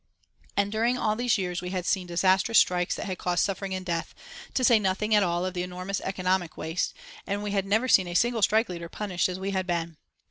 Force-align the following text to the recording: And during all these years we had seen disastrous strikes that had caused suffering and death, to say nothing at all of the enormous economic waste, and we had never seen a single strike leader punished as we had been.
And 0.57 0.71
during 0.71 0.97
all 0.97 1.15
these 1.15 1.37
years 1.37 1.61
we 1.61 1.69
had 1.69 1.85
seen 1.85 2.07
disastrous 2.07 2.57
strikes 2.57 2.95
that 2.95 3.05
had 3.05 3.19
caused 3.19 3.43
suffering 3.45 3.75
and 3.75 3.85
death, 3.85 4.15
to 4.55 4.63
say 4.63 4.79
nothing 4.79 5.13
at 5.13 5.21
all 5.21 5.45
of 5.45 5.53
the 5.53 5.61
enormous 5.61 6.01
economic 6.01 6.57
waste, 6.57 6.95
and 7.27 7.43
we 7.43 7.51
had 7.51 7.67
never 7.67 7.87
seen 7.87 8.07
a 8.07 8.15
single 8.15 8.41
strike 8.41 8.67
leader 8.67 8.89
punished 8.89 9.29
as 9.29 9.37
we 9.37 9.51
had 9.51 9.67
been. 9.67 9.97